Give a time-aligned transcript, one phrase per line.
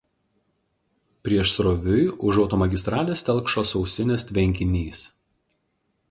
[1.27, 5.03] Priešsroviui už automagistralės telkšo Sausinės tvenkinys.